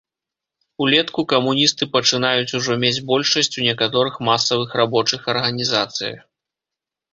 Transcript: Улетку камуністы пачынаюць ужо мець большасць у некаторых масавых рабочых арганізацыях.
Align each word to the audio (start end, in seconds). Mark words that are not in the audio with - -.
Улетку 0.85 1.21
камуністы 1.33 1.83
пачынаюць 1.97 2.55
ужо 2.61 2.79
мець 2.85 3.03
большасць 3.13 3.53
у 3.61 3.67
некаторых 3.69 4.19
масавых 4.31 4.69
рабочых 4.83 5.31
арганізацыях. 5.37 6.19